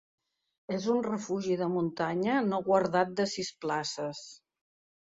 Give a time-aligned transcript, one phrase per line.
[0.77, 4.27] És un refugi de muntanya no guardat de sis places.